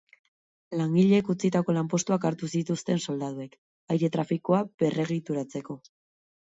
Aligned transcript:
Langileek 0.79 1.29
utzitako 1.33 1.75
lanpostuak 1.77 2.25
hartu 2.31 2.51
zituzten 2.61 3.05
soldaduek, 3.05 3.57
aire 3.97 4.11
trafikoa 4.19 4.67
berregituratzeko. 4.85 5.81